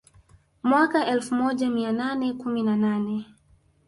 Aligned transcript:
Mwaka 0.63 1.05
elfu 1.05 1.35
moja 1.35 1.69
mia 1.69 1.91
nane 1.91 2.33
kumi 2.33 2.63
na 2.63 2.75
nane 2.75 3.25